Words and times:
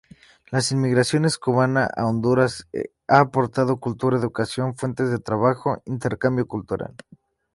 La 0.49 0.63
inmigración 0.71 1.27
cubana 1.39 1.87
a 1.95 2.07
Honduras 2.07 2.67
ha 3.07 3.19
aportado, 3.19 3.79
Cultura, 3.79 4.17
educación, 4.17 4.75
fuentes 4.75 5.11
de 5.11 5.19
trabajo, 5.19 5.83
intercambio 5.85 6.47
cultural. 6.47 6.95